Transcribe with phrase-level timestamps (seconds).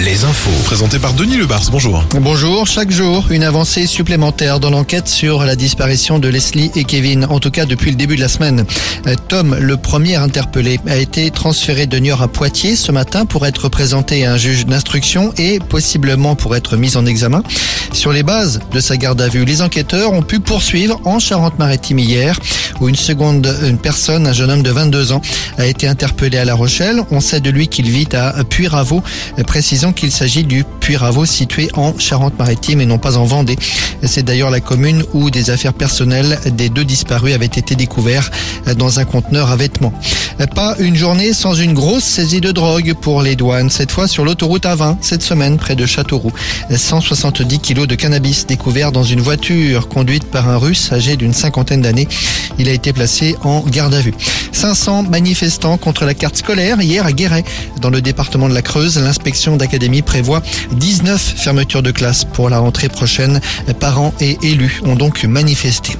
[0.00, 0.50] Les infos.
[0.64, 2.04] Présenté par Denis Lebars, bonjour.
[2.20, 7.26] Bonjour, chaque jour, une avancée supplémentaire dans l'enquête sur la disparition de Leslie et Kevin,
[7.30, 8.64] en tout cas depuis le début de la semaine.
[9.06, 13.46] Euh, Tom, le premier interpellé, a été transféré de Niort à Poitiers ce matin pour
[13.46, 17.42] être présenté à un juge d'instruction et possiblement pour être mis en examen.
[17.92, 22.00] Sur les bases de sa garde à vue, les enquêteurs ont pu poursuivre en Charente-Maritime
[22.00, 22.38] hier,
[22.80, 25.22] où une seconde une personne, un jeune homme de 22 ans,
[25.58, 27.00] a été interpellé à La Rochelle.
[27.10, 29.02] On sait de lui qu'il vit à Puyraveau.
[29.46, 33.56] Précisons qu'il s'agit du Puyraveau situé en Charente-Maritime et non pas en Vendée.
[34.02, 38.30] C'est d'ailleurs la commune où des affaires personnelles des deux disparus avaient été découverts
[38.76, 39.92] dans un conteneur à vêtements.
[40.54, 44.24] Pas une journée sans une grosse saisie de drogue pour les douanes, cette fois sur
[44.24, 46.32] l'autoroute A20, cette semaine près de Châteauroux.
[46.74, 51.80] 170 kilos de cannabis découverts dans une voiture conduite par un russe âgé d'une cinquantaine
[51.80, 52.08] d'années.
[52.58, 54.14] Il a été placé en garde à vue.
[54.52, 57.44] 500 manifestants contre la carte scolaire hier à Guéret,
[57.80, 58.98] dans le département de la Creuse.
[58.98, 63.40] L'inspection d'académie prévoit 19 fermetures de classes pour la rentrée prochaine.
[63.80, 65.96] Parents et élus ont donc manifesté.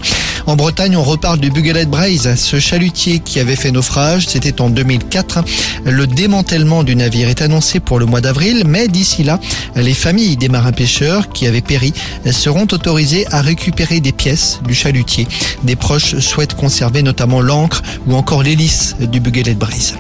[0.47, 4.27] En Bretagne, on reparle du Bugelet Braise, ce chalutier qui avait fait naufrage.
[4.27, 5.43] C'était en 2004.
[5.87, 9.41] Le démantèlement du navire est annoncé pour le mois d'avril, mais d'ici là,
[9.75, 11.95] les familles des marins pêcheurs qui avaient péri
[12.31, 15.27] seront autorisées à récupérer des pièces du chalutier.
[15.63, 19.95] Des proches souhaitent conserver notamment l'encre ou encore l'hélice du Bugelet Braise.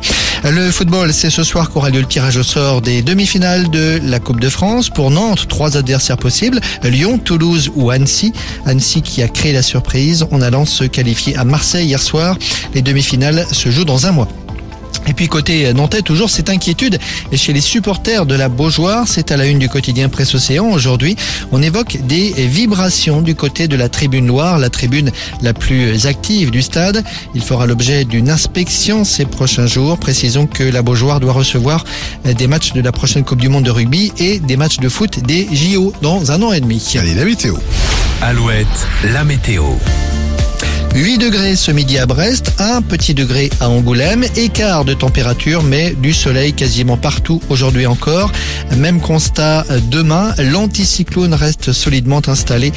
[0.53, 4.21] Le football, c'est ce soir qu'aura lieu le tirage au sort des demi-finales de la
[4.21, 4.91] Coupe de France.
[4.91, 8.35] Pour Nantes, trois adversaires possibles, Lyon, Toulouse ou Annecy.
[8.67, 12.37] Annecy qui a créé la surprise en allant se qualifier à Marseille hier soir.
[12.75, 14.29] Les demi-finales se jouent dans un mois.
[15.07, 16.99] Et puis côté Nantais, toujours cette inquiétude
[17.33, 19.07] et chez les supporters de la Beaujoire.
[19.07, 20.71] C'est à la une du quotidien Presse Océan.
[20.71, 21.17] Aujourd'hui,
[21.53, 25.11] on évoque des vibrations du côté de la tribune Loire, la tribune
[25.43, 27.05] la plus active du stade.
[27.35, 29.99] Il fera l'objet d'une inspection ces prochains jours.
[29.99, 31.85] Précisons que la Beaujoire doit recevoir
[32.25, 35.21] des matchs de la prochaine Coupe du Monde de rugby et des matchs de foot
[35.21, 36.95] des JO dans un an et demi.
[36.99, 37.55] Allez, la météo.
[38.23, 39.65] Alouette, la météo.
[40.95, 45.91] 8 degrés ce midi à Brest, 1 petit degré à Angoulême, écart de température mais
[45.91, 48.31] du soleil quasiment partout aujourd'hui encore.
[48.77, 52.73] Même constat demain, l'anticyclone reste solidement installé